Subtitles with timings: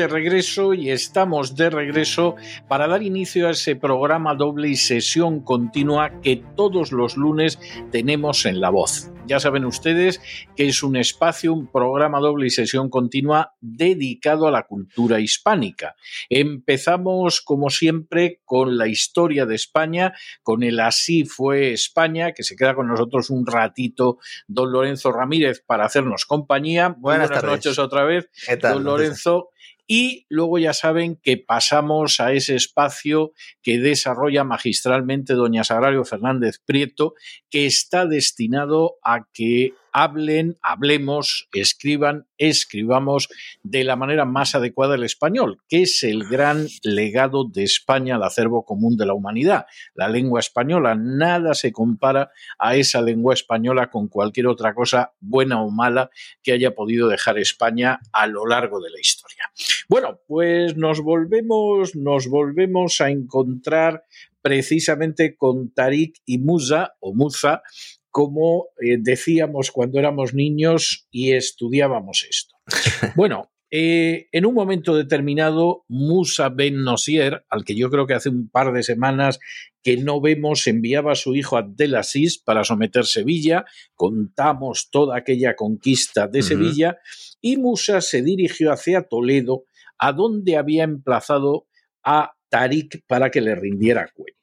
[0.00, 2.36] De regreso y estamos de regreso
[2.68, 7.58] para dar inicio a ese programa doble y sesión continua que todos los lunes
[7.90, 9.10] tenemos en La Voz.
[9.30, 10.20] Ya saben ustedes
[10.56, 15.94] que es un espacio, un programa doble y sesión continua dedicado a la cultura hispánica.
[16.28, 22.56] Empezamos, como siempre, con la historia de España, con el Así fue España, que se
[22.56, 26.96] queda con nosotros un ratito don Lorenzo Ramírez para hacernos compañía.
[26.98, 28.28] Buenas, noches otra vez,
[28.60, 29.50] don Lorenzo.
[29.92, 36.60] Y luego ya saben que pasamos a ese espacio que desarrolla magistralmente doña Sagrario Fernández
[36.64, 37.14] Prieto,
[37.50, 43.28] que está destinado a que hablen, hablemos, escriban, escribamos
[43.62, 48.22] de la manera más adecuada el español, que es el gran legado de España al
[48.22, 49.66] acervo común de la humanidad.
[49.94, 55.62] La lengua española, nada se compara a esa lengua española con cualquier otra cosa, buena
[55.62, 56.10] o mala,
[56.42, 59.50] que haya podido dejar España a lo largo de la historia.
[59.88, 64.04] Bueno, pues nos volvemos, nos volvemos a encontrar
[64.42, 67.62] precisamente con Tarik y Musa o Musa,
[68.10, 72.56] como eh, decíamos cuando éramos niños y estudiábamos esto.
[73.16, 78.28] Bueno, eh, en un momento determinado, Musa Ben Nosier, al que yo creo que hace
[78.28, 79.38] un par de semanas
[79.82, 86.26] que no vemos, enviaba a su hijo Abdelaziz para someter Sevilla, contamos toda aquella conquista
[86.26, 86.98] de Sevilla,
[87.40, 89.64] y Musa se dirigió hacia Toledo,
[89.98, 91.66] a donde había emplazado
[92.02, 94.39] a Tarik para que le rindiera cuentas.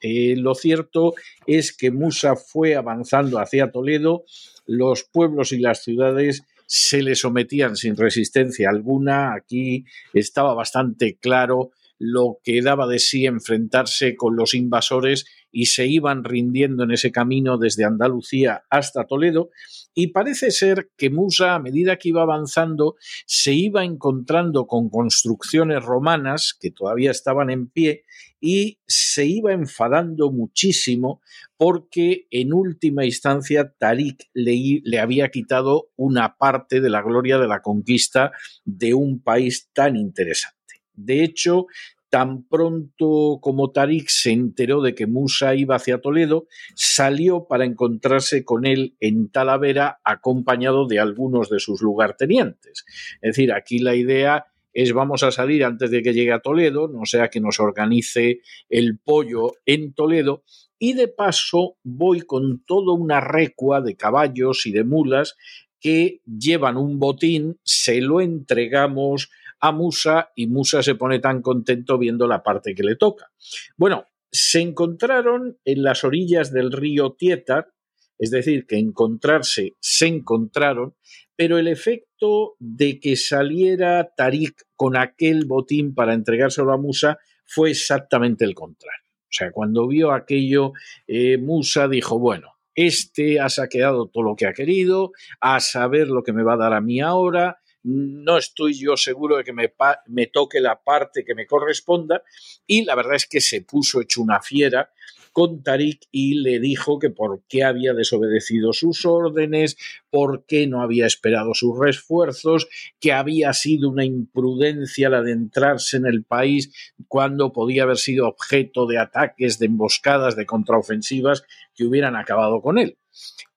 [0.00, 1.14] Eh, lo cierto
[1.46, 4.24] es que Musa fue avanzando hacia Toledo,
[4.66, 11.70] los pueblos y las ciudades se le sometían sin resistencia alguna, aquí estaba bastante claro
[11.98, 17.10] lo que daba de sí enfrentarse con los invasores y se iban rindiendo en ese
[17.10, 19.50] camino desde Andalucía hasta Toledo.
[19.94, 25.82] Y parece ser que Musa, a medida que iba avanzando, se iba encontrando con construcciones
[25.82, 28.04] romanas que todavía estaban en pie
[28.40, 31.20] y se iba enfadando muchísimo
[31.56, 37.48] porque en última instancia Tarik le, le, había quitado una parte de la gloria de
[37.48, 38.30] la conquista
[38.64, 40.57] de un país tan interesante.
[40.98, 41.66] De hecho,
[42.10, 48.44] tan pronto como Tarik se enteró de que Musa iba hacia Toledo, salió para encontrarse
[48.44, 52.84] con él en Talavera acompañado de algunos de sus lugartenientes.
[53.20, 56.88] Es decir, aquí la idea es vamos a salir antes de que llegue a Toledo,
[56.88, 60.44] no sea que nos organice el pollo en Toledo,
[60.78, 65.36] y de paso voy con toda una recua de caballos y de mulas
[65.80, 69.30] que llevan un botín, se lo entregamos
[69.60, 73.30] a Musa y Musa se pone tan contento viendo la parte que le toca.
[73.76, 77.72] Bueno, se encontraron en las orillas del río Tietar,
[78.18, 80.94] es decir, que encontrarse se encontraron,
[81.36, 87.70] pero el efecto de que saliera Tarik con aquel botín para entregárselo a Musa fue
[87.70, 89.04] exactamente el contrario.
[89.22, 90.72] O sea, cuando vio aquello,
[91.06, 96.22] eh, Musa dijo, bueno, este ha saqueado todo lo que ha querido, a saber lo
[96.22, 99.72] que me va a dar a mí ahora, no estoy yo seguro de que me,
[100.06, 102.22] me, toque la parte que me corresponda
[102.66, 104.90] y la verdad es que se puso hecho una fiera
[105.32, 109.76] con Tarik y le dijo que por qué había desobedecido sus órdenes,
[110.10, 112.66] por qué no había esperado sus refuerzos,
[113.00, 116.72] que había sido una imprudencia el adentrarse en el país
[117.06, 121.44] cuando podía haber sido objeto de ataques, de emboscadas, de contraofensivas
[121.74, 122.98] que hubieran acabado con él.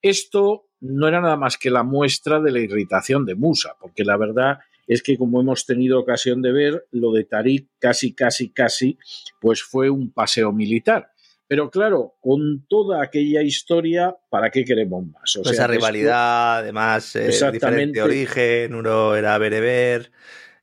[0.01, 4.18] Esto no era nada más que la muestra de la irritación de Musa, porque la
[4.18, 8.98] verdad es que como hemos tenido ocasión de ver, lo de Tarik casi, casi, casi,
[9.39, 11.12] pues fue un paseo militar.
[11.48, 15.36] Pero claro, con toda aquella historia, ¿para qué queremos más?
[15.36, 20.12] O Esa rivalidad, además, eh, diferente origen, uno era bereber,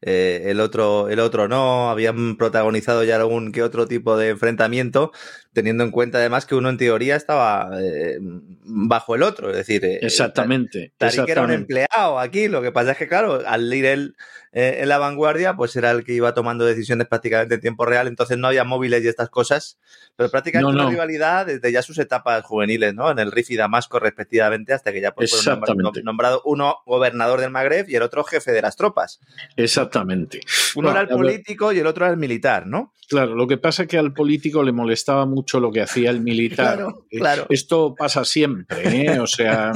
[0.00, 5.12] eh, el, otro, el otro no, habían protagonizado ya algún que otro tipo de enfrentamiento,
[5.58, 9.84] teniendo en cuenta además que uno en teoría estaba eh, bajo el otro, es decir,
[9.84, 13.86] eh, exactamente, Tarik era un empleado aquí, lo que pasa es que claro, al ir
[13.86, 14.16] él
[14.52, 18.38] en la vanguardia, pues era el que iba tomando decisiones prácticamente en tiempo real, entonces
[18.38, 19.78] no había móviles y estas cosas,
[20.16, 23.10] pero prácticamente una rivalidad desde ya sus etapas juveniles, ¿no?
[23.10, 25.62] En el Rif y Damasco respectivamente, hasta que ya pues, fueron
[26.02, 29.20] nombrado uno gobernador del Magreb y el otro jefe de las tropas.
[29.56, 30.40] Exactamente.
[30.74, 32.94] Uno era el político y el otro era el militar, ¿no?
[33.08, 36.20] Claro, lo que pasa es que al político le molestaba mucho lo que hacía el
[36.20, 36.84] militar.
[37.10, 39.20] claro, Esto pasa siempre, ¿eh?
[39.20, 39.72] O sea,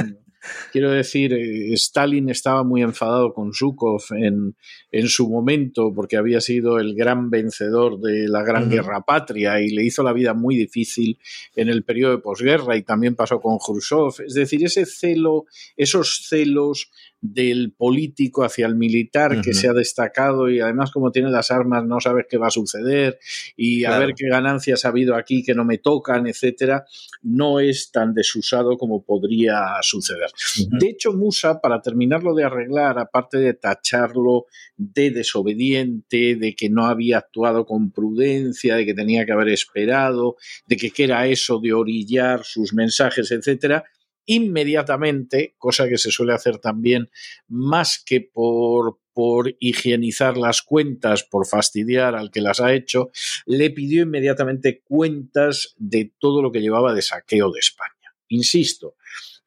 [0.72, 4.56] quiero decir, eh, Stalin estaba muy enfadado con Zhukov en,
[4.90, 9.70] en, su momento porque había sido el gran vencedor de la Gran Guerra Patria y
[9.70, 11.18] le hizo la vida muy difícil
[11.56, 14.26] en el periodo de posguerra y también pasó con Khrushchev.
[14.26, 15.46] Es decir, ese celo,
[15.76, 16.90] esos celos
[17.22, 21.84] del político hacia el militar que se ha destacado y además como tiene las armas
[21.84, 23.20] no sabes qué va a suceder
[23.56, 26.84] y a ver qué ganancias ha habido aquí que no me tocan, etcétera,
[27.22, 30.30] no es tan desusado como podría suceder.
[30.68, 34.46] De hecho, Musa, para terminarlo de arreglar, aparte de tacharlo
[34.76, 40.36] de desobediente, de que no había actuado con prudencia, de que tenía que haber esperado,
[40.66, 43.84] de que qué era eso de orillar sus mensajes, etcétera,
[44.26, 47.10] inmediatamente, cosa que se suele hacer también
[47.48, 53.10] más que por, por higienizar las cuentas, por fastidiar al que las ha hecho,
[53.46, 57.92] le pidió inmediatamente cuentas de todo lo que llevaba de saqueo de España.
[58.28, 58.96] Insisto,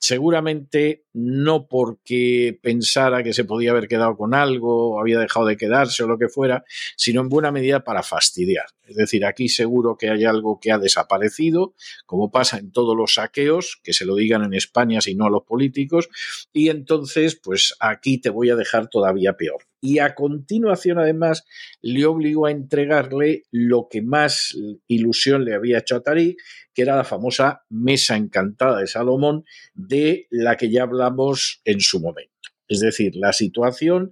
[0.06, 5.58] seguramente no porque pensara que se podía haber quedado con algo, o había dejado de
[5.58, 6.64] quedarse o lo que fuera,
[6.96, 8.66] sino en buena medida para fastidiar.
[8.86, 11.74] Es decir, aquí seguro que hay algo que ha desaparecido,
[12.06, 15.32] como pasa en todos los saqueos, que se lo digan en España si no a
[15.32, 16.08] los políticos,
[16.54, 19.64] y entonces, pues aquí te voy a dejar todavía peor.
[19.86, 21.46] Y a continuación, además,
[21.82, 26.40] le obligó a entregarle lo que más ilusión le había hecho a Tariq,
[26.74, 29.46] que era la famosa mesa encantada de Salomón,
[29.76, 32.32] de la que ya hablamos en su momento.
[32.68, 34.12] Es decir, la situación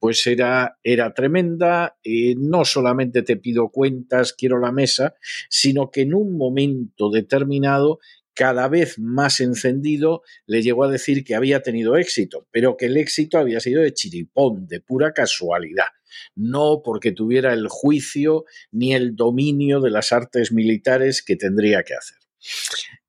[0.00, 1.96] pues era, era tremenda.
[2.02, 5.14] Eh, no solamente te pido cuentas, quiero la mesa,
[5.48, 8.00] sino que en un momento determinado,
[8.34, 12.96] cada vez más encendido, le llegó a decir que había tenido éxito, pero que el
[12.96, 15.86] éxito había sido de chiripón, de pura casualidad
[16.34, 21.94] no porque tuviera el juicio ni el dominio de las artes militares que tendría que
[21.94, 22.18] hacer.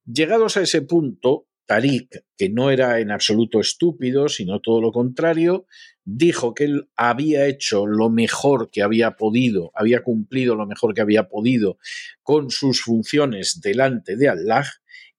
[0.06, 5.66] Llegados a ese punto, Tarik, que no era en absoluto estúpido, sino todo lo contrario,
[6.04, 11.02] dijo que él había hecho lo mejor que había podido, había cumplido lo mejor que
[11.02, 11.78] había podido
[12.22, 14.66] con sus funciones delante de Allah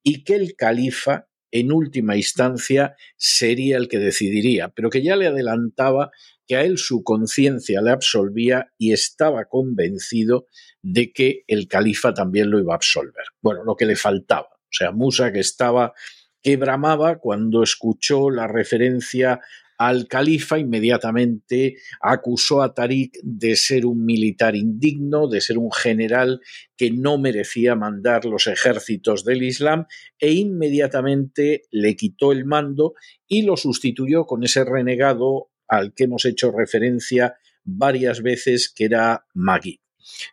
[0.05, 5.27] y que el califa en última instancia sería el que decidiría, pero que ya le
[5.27, 6.11] adelantaba
[6.47, 10.47] que a él su conciencia le absolvía y estaba convencido
[10.83, 13.25] de que el califa también lo iba a absolver.
[13.41, 14.49] Bueno, lo que le faltaba.
[14.53, 15.95] O sea, Musa que estaba
[16.43, 19.41] que bramaba cuando escuchó la referencia
[19.79, 26.41] al califa, inmediatamente acusó a Tariq de ser un militar indigno, de ser un general
[26.77, 29.87] que no merecía mandar los ejércitos del Islam
[30.19, 32.95] e inmediatamente le quitó el mando
[33.27, 39.27] y lo sustituyó con ese renegado al que hemos hecho referencia varias veces, que era
[39.35, 39.81] Magui.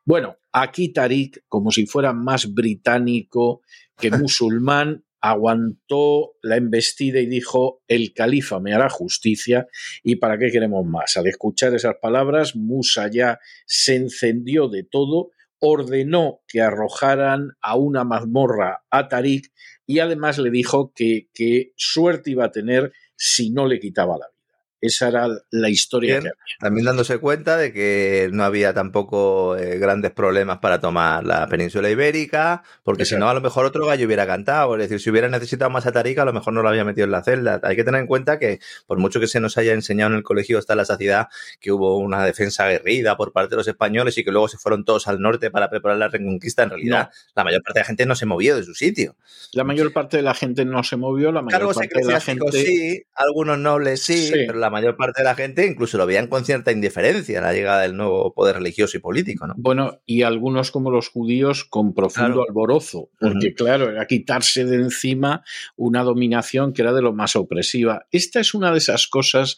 [0.05, 3.61] Bueno, aquí Tariq, como si fuera más británico
[3.97, 9.67] que musulmán, aguantó la embestida y dijo, el califa me hará justicia
[10.03, 11.15] y para qué queremos más.
[11.15, 18.03] Al escuchar esas palabras, Musa ya se encendió de todo, ordenó que arrojaran a una
[18.03, 19.51] mazmorra a Tarik
[19.85, 24.25] y además le dijo que, que suerte iba a tener si no le quitaba la
[24.27, 24.40] vida.
[24.81, 26.33] Esa era la historia que había.
[26.59, 31.89] También dándose cuenta de que no había tampoco eh, grandes problemas para tomar la península
[31.89, 34.75] ibérica, porque si no, a lo mejor otro gallo hubiera cantado.
[34.75, 37.05] Es decir, si hubiera necesitado más a Tarica, a lo mejor no lo había metido
[37.05, 37.59] en la celda.
[37.63, 40.23] Hay que tener en cuenta que, por mucho que se nos haya enseñado en el
[40.23, 41.27] colegio hasta la saciedad,
[41.59, 44.83] que hubo una defensa aguerrida por parte de los españoles y que luego se fueron
[44.83, 48.05] todos al norte para preparar la reconquista, en realidad, la mayor parte de la gente
[48.07, 49.15] no se movió de su sitio.
[49.53, 52.51] La mayor parte de la gente no se movió, la mayor parte de la gente.
[52.51, 56.45] Sí, algunos nobles sí, pero la mayor parte de la gente incluso lo veían con
[56.45, 59.47] cierta indiferencia la llegada del nuevo poder religioso y político.
[59.47, 59.53] ¿no?
[59.57, 65.43] Bueno, y algunos como los judíos con profundo alborozo, porque claro, era quitarse de encima
[65.75, 68.07] una dominación que era de lo más opresiva.
[68.11, 69.57] Esta es una de esas cosas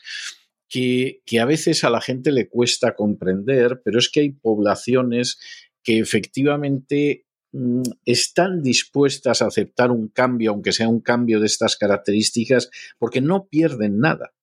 [0.67, 5.39] que, que a veces a la gente le cuesta comprender, pero es que hay poblaciones
[5.83, 11.75] que efectivamente mm, están dispuestas a aceptar un cambio, aunque sea un cambio de estas
[11.75, 14.33] características, porque no pierden nada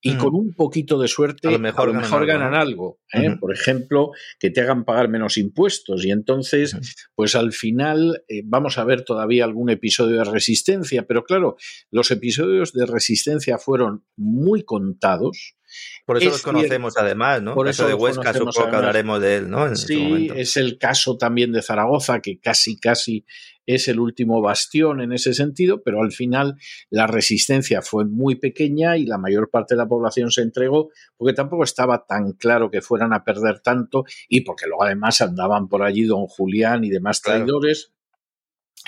[0.00, 3.00] y con un poquito de suerte a lo mejor, ganan, algo.
[3.12, 3.36] ¿eh?
[3.38, 6.76] Por ejemplo, que te hagan pagar menos impuestos y entonces,
[7.14, 11.56] pues al final eh, vamos a ver todavía algún episodio de resistencia, pero claro,
[11.90, 15.56] los episodios de resistencia fueron muy contados.
[16.04, 17.54] Por eso los conocemos además, ¿no?
[17.54, 19.74] Por eso de Huesca supongo que hablaremos de él, ¿no?
[19.76, 23.24] sí, es el caso también de Zaragoza, que casi, casi
[23.68, 26.56] es el último bastión en ese sentido, pero al final
[26.88, 31.34] la resistencia fue muy pequeña y la mayor parte de la población se entregó porque
[31.34, 35.82] tampoco estaba tan claro que fueran a perder tanto y porque luego además andaban por
[35.82, 37.92] allí don Julián y demás traidores.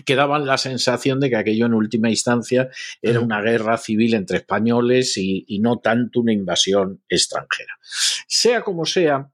[0.05, 2.71] Que daban la sensación de que aquello en última instancia
[3.03, 7.75] era una guerra civil entre españoles y, y no tanto una invasión extranjera.
[8.27, 9.31] Sea como sea,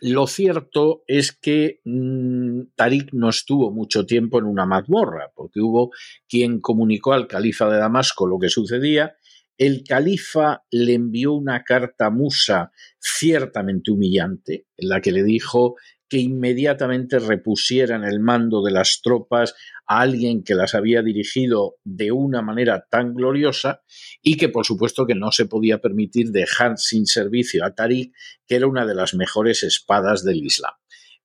[0.00, 5.90] lo cierto es que mm, Tarik no estuvo mucho tiempo en una mazmorra, porque hubo
[6.28, 9.16] quien comunicó al califa de Damasco lo que sucedía.
[9.56, 15.76] El califa le envió una carta Musa ciertamente humillante, en la que le dijo
[16.08, 19.54] que inmediatamente repusieran el mando de las tropas
[19.86, 23.82] a alguien que las había dirigido de una manera tan gloriosa
[24.22, 28.14] y que por supuesto que no se podía permitir dejar sin servicio a Tariq,
[28.46, 30.74] que era una de las mejores espadas del Islam.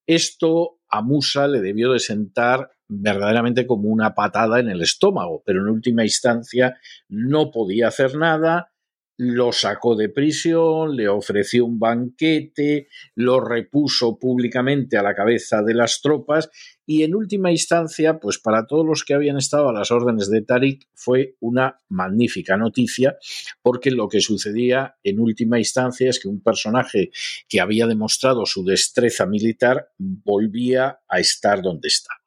[0.05, 5.61] Esto a Musa le debió de sentar verdaderamente como una patada en el estómago, pero
[5.61, 8.72] en última instancia no podía hacer nada,
[9.17, 15.75] lo sacó de prisión, le ofreció un banquete, lo repuso públicamente a la cabeza de
[15.75, 16.49] las tropas
[16.85, 20.41] y en última instancia, pues para todos los que habían estado a las órdenes de
[20.41, 23.17] Tariq fue una magnífica noticia
[23.61, 27.11] porque lo que sucedía en última instancia es que un personaje
[27.47, 32.22] que había demostrado su destreza militar volvía a estar donde estaba.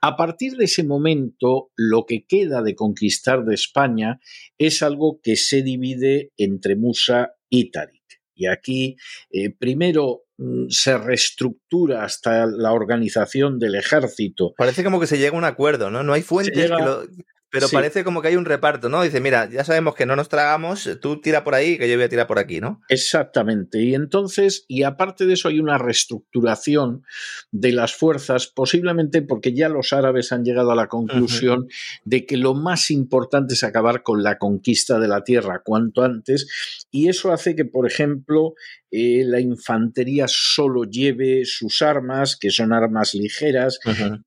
[0.00, 4.20] A partir de ese momento, lo que queda de conquistar de España
[4.58, 8.00] es algo que se divide entre Musa y Tarik.
[8.34, 8.96] Y aquí,
[9.30, 14.54] eh, primero, mm, se reestructura hasta la organización del ejército.
[14.56, 16.02] Parece como que se llega a un acuerdo, ¿no?
[16.02, 17.06] No hay fuentes que lo,
[17.50, 19.02] pero parece como que hay un reparto, ¿no?
[19.02, 22.04] Dice, mira, ya sabemos que no nos tragamos, tú tira por ahí, que yo voy
[22.04, 22.80] a tirar por aquí, ¿no?
[22.88, 23.80] Exactamente.
[23.82, 27.04] Y entonces, y aparte de eso, hay una reestructuración
[27.50, 31.66] de las fuerzas, posiblemente porque ya los árabes han llegado a la conclusión
[32.04, 36.86] de que lo más importante es acabar con la conquista de la tierra cuanto antes.
[36.90, 38.54] Y eso hace que, por ejemplo,
[38.90, 43.78] eh, la infantería solo lleve sus armas, que son armas ligeras,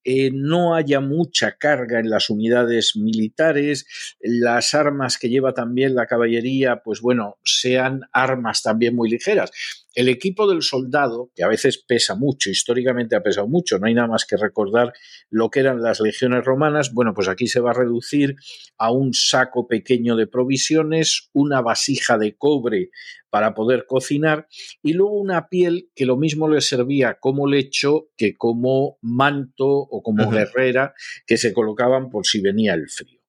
[0.03, 3.85] eh, no haya mucha carga en las unidades militares,
[4.21, 9.51] las armas que lleva también la caballería, pues bueno, sean armas también muy ligeras.
[9.93, 13.93] El equipo del soldado, que a veces pesa mucho, históricamente ha pesado mucho, no hay
[13.93, 14.91] nada más que recordar
[15.29, 18.35] lo que eran las legiones romanas, bueno, pues aquí se va a reducir
[18.77, 22.89] a un saco pequeño de provisiones, una vasija de cobre
[23.29, 24.47] para poder cocinar
[24.81, 30.01] y luego una piel que lo mismo le servía como lecho que como manto o
[30.01, 30.93] como guerrera
[31.25, 33.19] que se colocaban por si venía el frío.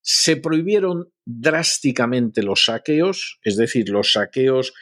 [0.00, 4.72] Se prohibieron drásticamente los saqueos, es decir, los saqueos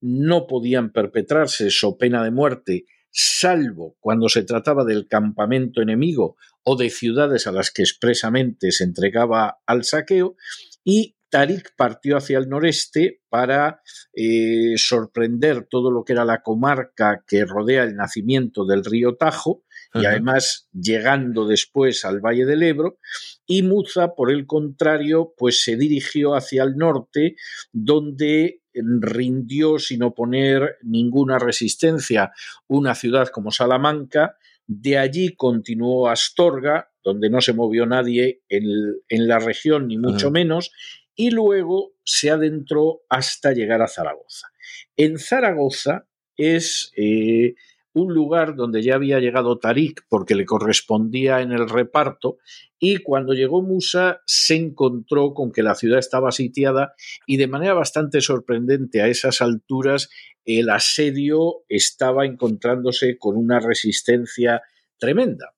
[0.00, 6.76] no podían perpetrarse so pena de muerte, salvo cuando se trataba del campamento enemigo o
[6.76, 10.36] de ciudades a las que expresamente se entregaba al saqueo,
[10.84, 13.82] y Tarik partió hacia el noreste para
[14.14, 19.64] eh, sorprender todo lo que era la comarca que rodea el nacimiento del río Tajo
[20.00, 22.98] y además llegando después al Valle del Ebro
[23.46, 27.36] y Muza por el contrario pues se dirigió hacia el norte
[27.72, 32.32] donde rindió sin oponer ninguna resistencia
[32.66, 34.36] una ciudad como Salamanca.
[34.66, 40.30] De allí continuó a Astorga, donde no se movió nadie en, la región, ni mucho
[40.30, 40.72] menos,
[41.14, 44.48] y luego se adentró hasta llegar a Zaragoza.
[44.96, 47.54] En Zaragoza es eh,
[47.96, 52.36] un lugar donde ya había llegado Tarik porque le correspondía en el reparto
[52.78, 56.92] y cuando llegó Musa se encontró con que la ciudad estaba sitiada
[57.26, 60.10] y de manera bastante sorprendente a esas alturas
[60.44, 64.60] el asedio estaba encontrándose con una resistencia
[64.98, 65.54] tremenda.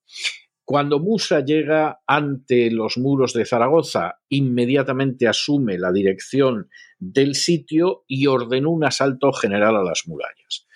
[0.63, 6.69] Cuando Musa llega ante los muros de Zaragoza, inmediatamente asume la dirección
[6.99, 10.67] del sitio y ordenó un asalto general a las murallas.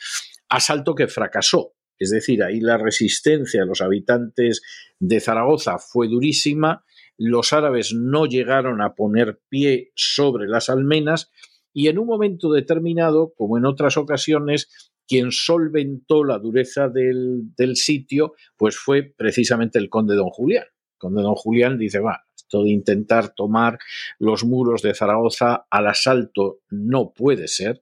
[0.54, 4.62] Asalto que fracasó, es decir, ahí la resistencia de los habitantes
[5.00, 6.86] de Zaragoza fue durísima,
[7.18, 11.32] los árabes no llegaron a poner pie sobre las almenas
[11.74, 18.34] y en un momento determinado, como en otras ocasiones, quien solventó la dureza del, sitio,
[18.56, 20.66] pues fue precisamente el conde don Julián.
[20.66, 23.80] El conde don Julián dice, va, esto de intentar tomar
[24.20, 27.82] los muros de Zaragoza al asalto no puede ser.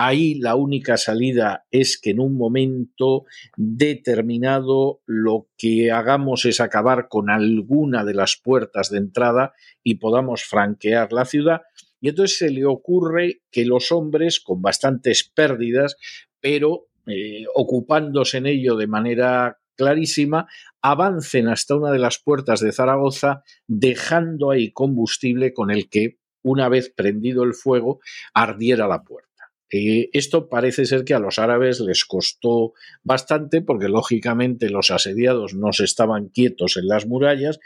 [0.00, 3.24] Ahí la única salida es que en un momento
[3.56, 10.44] determinado lo que hagamos es acabar con alguna de las puertas de entrada y podamos
[10.44, 11.62] franquear la ciudad.
[12.00, 15.96] Y entonces se le ocurre que los hombres, con bastantes pérdidas,
[16.38, 20.46] pero eh, ocupándose en ello de manera clarísima,
[20.80, 26.68] avancen hasta una de las puertas de Zaragoza, dejando ahí combustible con el que, una
[26.68, 27.98] vez prendido el fuego,
[28.32, 29.27] ardiera la puerta.
[29.70, 32.72] Eh, esto parece ser que a los árabes les costó
[33.02, 37.60] bastante porque lógicamente los asediados no se estaban quietos en las murallas,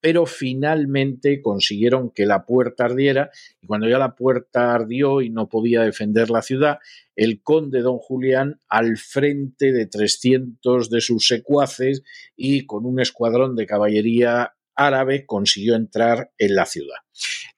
[0.00, 5.48] pero finalmente consiguieron que la puerta ardiera y cuando ya la puerta ardió y no
[5.48, 6.78] podía defender la ciudad,
[7.16, 12.04] el conde don Julián al frente de 300 de sus secuaces
[12.36, 16.96] y con un escuadrón de caballería árabe consiguió entrar en la ciudad.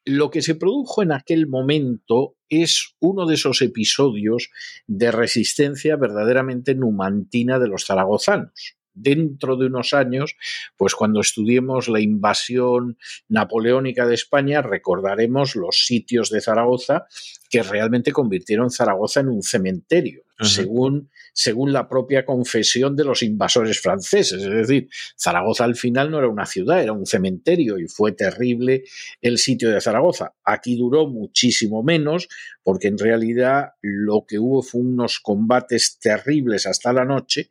[0.05, 4.51] Lo que se produjo en aquel momento es uno de esos episodios
[4.87, 10.37] de resistencia verdaderamente numantina de los zaragozanos dentro de unos años,
[10.77, 17.07] pues cuando estudiemos la invasión napoleónica de España, recordaremos los sitios de Zaragoza
[17.51, 23.81] que realmente convirtieron Zaragoza en un cementerio, según, según la propia confesión de los invasores
[23.81, 24.41] franceses.
[24.41, 28.85] Es decir, Zaragoza al final no era una ciudad, era un cementerio y fue terrible
[29.21, 30.35] el sitio de Zaragoza.
[30.45, 32.29] Aquí duró muchísimo menos,
[32.63, 37.51] porque en realidad lo que hubo fue unos combates terribles hasta la noche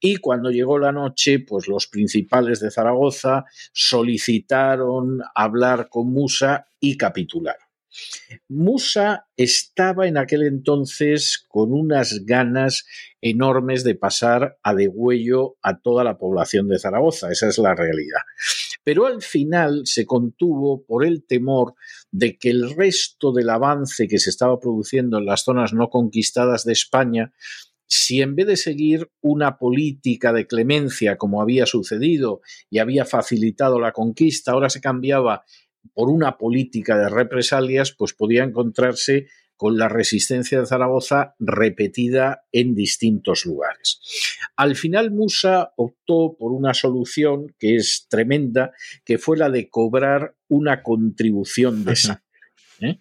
[0.00, 6.96] y cuando llegó la noche, pues los principales de Zaragoza solicitaron hablar con Musa y
[6.96, 7.68] capitularon.
[8.48, 12.86] Musa estaba en aquel entonces con unas ganas
[13.20, 18.20] enormes de pasar a degüello a toda la población de Zaragoza, esa es la realidad.
[18.84, 21.74] Pero al final se contuvo por el temor
[22.10, 26.64] de que el resto del avance que se estaba produciendo en las zonas no conquistadas
[26.64, 27.32] de España
[27.88, 33.80] si en vez de seguir una política de clemencia como había sucedido y había facilitado
[33.80, 35.44] la conquista, ahora se cambiaba
[35.94, 42.76] por una política de represalias, pues podía encontrarse con la resistencia de Zaragoza repetida en
[42.76, 44.00] distintos lugares.
[44.56, 48.70] Al final Musa optó por una solución que es tremenda,
[49.04, 51.96] que fue la de cobrar una contribución de
[52.80, 52.98] ¿eh?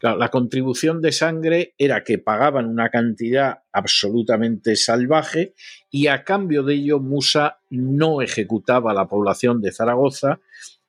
[0.00, 5.54] la contribución de sangre era que pagaban una cantidad absolutamente salvaje
[5.90, 10.40] y a cambio de ello Musa no ejecutaba a la población de Zaragoza.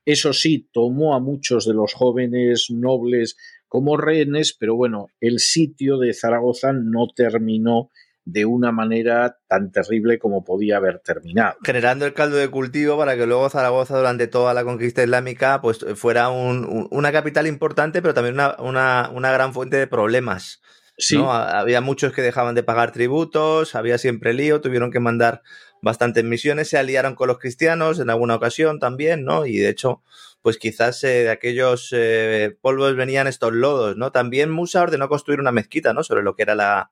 [0.05, 5.97] Eso sí, tomó a muchos de los jóvenes nobles como rehenes, pero bueno, el sitio
[5.97, 7.91] de Zaragoza no terminó
[8.31, 11.57] de una manera tan terrible como podía haber terminado.
[11.63, 15.85] Generando el caldo de cultivo para que luego Zaragoza durante toda la conquista islámica pues
[15.95, 20.61] fuera una capital importante, pero también una, gran fuente de problemas.
[20.97, 21.17] Sí.
[21.25, 25.41] Había muchos que dejaban de pagar tributos, había siempre lío, tuvieron que mandar
[25.81, 29.45] bastantes misiones, se aliaron con los cristianos en alguna ocasión también, ¿no?
[29.45, 30.03] Y de hecho,
[30.41, 34.11] pues quizás eh, de aquellos eh, polvos venían estos lodos, ¿no?
[34.11, 36.03] También Musa ordenó construir una mezquita, ¿no?
[36.03, 36.91] Sobre lo que era la,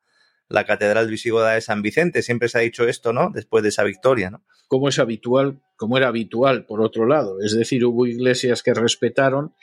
[0.49, 2.21] la Catedral Visigoda de San Vicente.
[2.21, 3.31] Siempre se ha dicho esto, ¿no?
[3.33, 4.43] Después de esa victoria, ¿no?
[4.67, 7.39] Como es habitual, como era habitual, por otro lado.
[7.41, 9.53] Es decir, hubo iglesias que respetaron,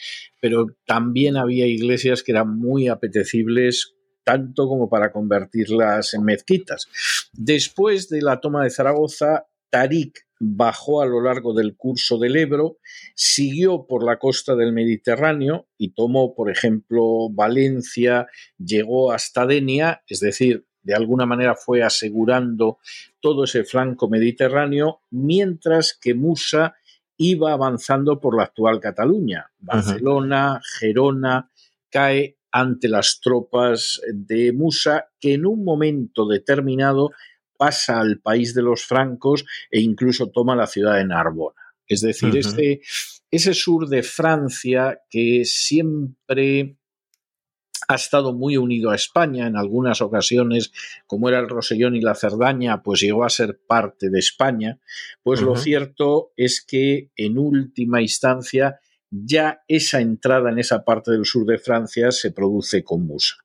[0.41, 3.95] pero también había iglesias que eran muy apetecibles
[4.25, 6.89] tanto como para convertirlas en mezquitas.
[7.33, 12.79] Después de la toma de Zaragoza, Tarik bajó a lo largo del curso del Ebro,
[13.15, 18.27] siguió por la costa del Mediterráneo y tomó, por ejemplo, Valencia,
[18.59, 22.79] llegó hasta Denia, es decir, de alguna manera fue asegurando
[23.21, 26.75] todo ese flanco mediterráneo, mientras que Musa
[27.17, 29.51] iba avanzando por la actual Cataluña.
[29.59, 31.51] Barcelona, Gerona,
[31.91, 37.11] cae ante las tropas de Musa, que en un momento determinado
[37.57, 41.61] pasa al país de los francos e incluso toma la ciudad de Narbona.
[41.87, 42.81] Es decir, ese,
[43.31, 46.77] ese sur de Francia que siempre
[47.89, 50.73] ha estado muy unido a España en algunas ocasiones,
[51.07, 54.79] como era el Rosellón y la Cerdaña, pues llegó a ser parte de España,
[55.23, 58.79] pues lo cierto es que en última instancia
[59.11, 63.37] ya esa entrada en esa parte del sur de Francia se produce con Musa.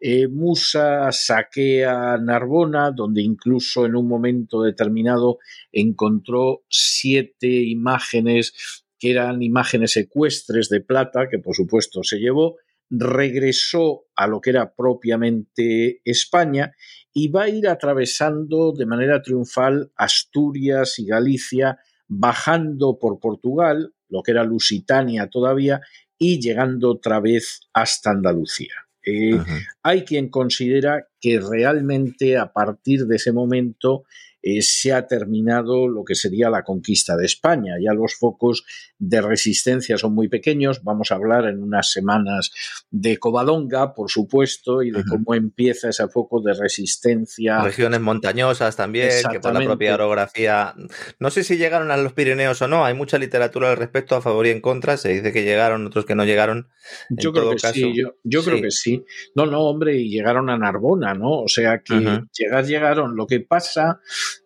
[0.00, 5.38] Eh, Musa saquea Narbona, donde incluso en un momento determinado
[5.72, 12.56] encontró siete imágenes que eran imágenes ecuestres de plata, que por supuesto se llevó,
[12.90, 16.72] regresó a lo que era propiamente España
[17.12, 24.22] y va a ir atravesando de manera triunfal Asturias y Galicia, bajando por Portugal, lo
[24.22, 25.80] que era Lusitania todavía,
[26.18, 28.74] y llegando otra vez hasta Andalucía.
[29.06, 29.40] Eh,
[29.82, 34.04] hay quien considera que realmente a partir de ese momento
[34.42, 37.74] eh, se ha terminado lo que sería la conquista de España.
[37.80, 38.64] Ya los focos
[38.98, 40.82] de resistencia son muy pequeños.
[40.82, 42.50] Vamos a hablar en unas semanas
[42.90, 47.62] de Covadonga, por supuesto, y de cómo empieza ese foco de resistencia.
[47.62, 50.74] Regiones montañosas también, que por la propia orografía.
[51.18, 52.84] No sé si llegaron a los Pirineos o no.
[52.84, 54.96] Hay mucha literatura al respecto, a favor y en contra.
[54.96, 56.68] Se dice que llegaron, otros que no llegaron.
[57.10, 57.94] Yo creo que sí.
[58.24, 59.04] Yo, creo que sí.
[59.34, 61.42] No, no, hombre, y llegaron a Narbona, ¿no?
[61.42, 63.16] O sea que llegar, llegaron.
[63.16, 64.00] Lo que pasa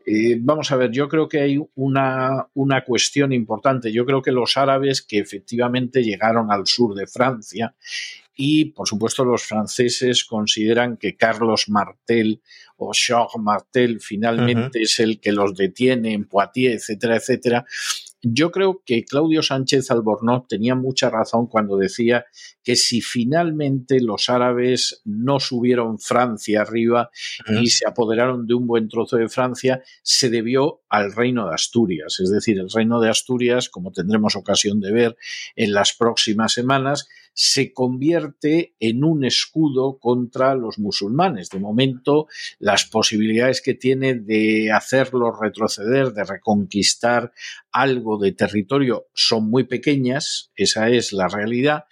[0.06, 3.92] eh, vamos a ver, yo creo que hay una, una, cuestión importante.
[3.92, 7.74] Yo creo que los árabes que efectivamente llegaron al sur de Francia
[8.36, 12.40] y, por supuesto, los franceses consideran que Carlos Martel
[12.76, 17.66] o Charles Martel finalmente es el que los detiene en Poitiers, etcétera, etcétera.
[18.26, 22.24] Yo creo que Claudio Sánchez Albornoz tenía mucha razón cuando decía
[22.62, 27.10] que si finalmente los árabes no subieron Francia arriba
[27.60, 32.18] y se apoderaron de un buen trozo de Francia, se debió al reino de Asturias.
[32.20, 35.16] Es decir, el reino de Asturias, como tendremos ocasión de ver
[35.54, 41.50] en las próximas semanas, se convierte en un escudo contra los musulmanes.
[41.50, 47.32] De momento, las posibilidades que tiene de hacerlos retroceder, de reconquistar
[47.72, 51.84] algo de territorio son muy pequeñas, esa es la realidad,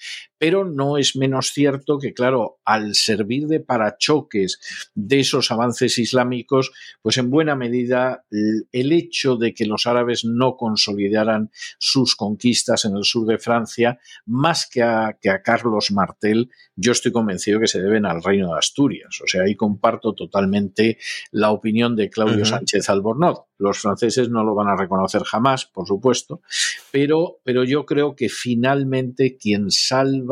[0.43, 4.59] pero no es menos cierto que, claro, al servir de parachoques
[4.93, 10.57] de esos avances islámicos, pues en buena medida el hecho de que los árabes no
[10.57, 16.51] consolidaran sus conquistas en el sur de Francia, más que a, que a Carlos Martel,
[16.75, 19.21] yo estoy convencido que se deben al reino de Asturias.
[19.23, 20.99] O sea, ahí comparto totalmente
[21.31, 23.43] la opinión de Claudio Sánchez Albornoz.
[23.59, 26.41] Los franceses no lo van a reconocer jamás, por supuesto,
[26.91, 30.32] pero, pero yo creo que finalmente quien salva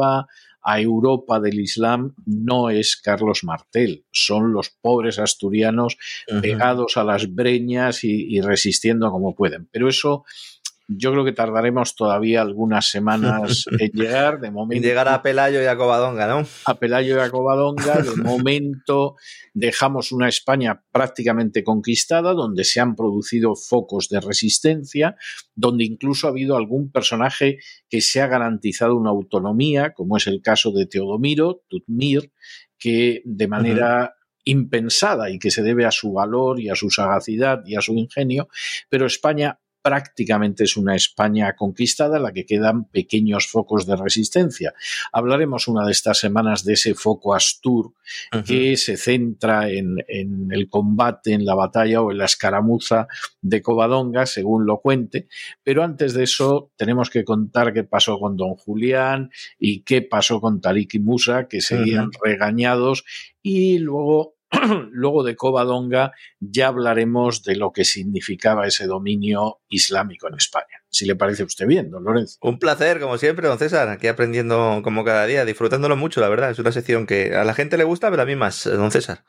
[0.62, 5.96] a Europa del Islam no es Carlos Martel, son los pobres asturianos
[6.42, 9.68] pegados a las breñas y, y, resistiendo como pueden.
[9.72, 10.24] Pero eso
[10.92, 14.40] yo creo que tardaremos todavía algunas semanas en llegar.
[14.40, 14.86] De momento.
[14.86, 16.46] llegar a Pelayo y a Covadonga, ¿no?
[16.64, 18.02] A Pelayo y a Covadonga.
[18.02, 19.14] De momento
[19.54, 25.16] dejamos una España prácticamente conquistada, donde se han producido focos de resistencia,
[25.54, 30.42] donde incluso ha habido algún personaje que se ha garantizado una autonomía, como es el
[30.42, 32.32] caso de Teodomiro, Tutmir,
[32.78, 37.62] que de manera impensada y que se debe a su valor y a su sagacidad
[37.66, 38.48] y a su ingenio,
[38.88, 44.74] pero España prácticamente es una España conquistada, en la que quedan pequeños focos de resistencia.
[45.12, 47.94] Hablaremos una de estas semanas de ese foco Astur
[48.44, 49.96] que se centra en,
[50.50, 53.06] el combate, en la batalla o en la escaramuza
[53.40, 55.28] de Covadonga, según lo cuente.
[55.62, 60.40] Pero antes de eso, tenemos que contar qué pasó con Don Julián y qué pasó
[60.40, 63.04] con Tariq y Musa, que seguían regañados
[63.42, 64.39] y luego
[64.90, 70.82] Luego de Covadonga ya hablaremos de lo que significaba ese dominio islámico en España.
[70.88, 72.38] Si le parece a usted bien, don Lorenzo.
[72.42, 76.50] Un placer, como siempre, don César, aquí aprendiendo como cada día, disfrutándolo mucho, la verdad.
[76.50, 79.24] Es una sección que a la gente le gusta, pero a mí más, don César.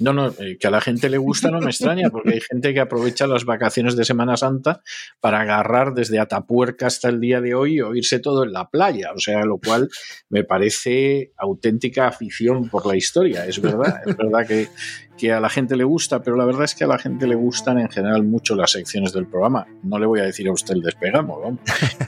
[0.00, 2.74] No, no, eh, que a la gente le gusta no me extraña, porque hay gente
[2.74, 4.82] que aprovecha las vacaciones de Semana Santa
[5.20, 9.12] para agarrar desde Atapuerca hasta el día de hoy o irse todo en la playa,
[9.14, 9.88] o sea, lo cual
[10.28, 14.68] me parece auténtica afición por la historia, es verdad, es verdad que,
[15.16, 17.34] que a la gente le gusta, pero la verdad es que a la gente le
[17.34, 19.66] gustan en general mucho las secciones del programa.
[19.82, 21.60] No le voy a decir a usted el despegamos, vamos.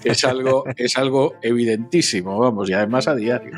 [0.04, 3.52] Es algo, es algo evidentísimo, vamos, y además a diario.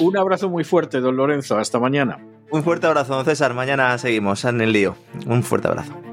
[0.00, 1.58] Un abrazo muy fuerte, don Lorenzo.
[1.58, 2.18] Hasta mañana.
[2.50, 3.54] Un fuerte abrazo, don César.
[3.54, 4.96] Mañana seguimos en el lío.
[5.26, 6.09] Un fuerte abrazo.